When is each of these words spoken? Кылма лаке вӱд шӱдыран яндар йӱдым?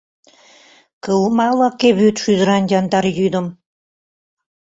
Кылма 1.03 1.49
лаке 1.59 1.89
вӱд 1.99 2.15
шӱдыран 2.23 2.63
яндар 2.77 3.05
йӱдым? 3.17 3.47